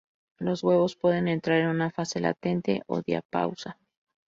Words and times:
Los 0.39 0.63
huevos 0.63 0.95
pueden 0.95 1.27
entrar 1.27 1.59
en 1.59 1.67
una 1.67 1.91
fase 1.91 2.19
latente 2.19 2.81
o 2.87 3.03
diapausa. 3.03 3.77